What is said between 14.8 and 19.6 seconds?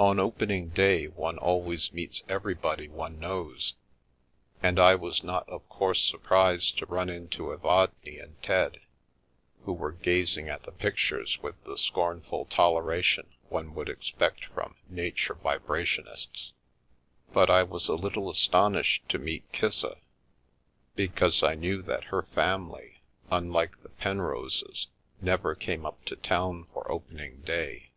Nature Vibrationists." But I was a little astonished to meet